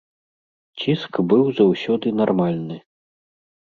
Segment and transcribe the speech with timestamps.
[0.85, 2.85] Ціск быў заўсёды нармальны.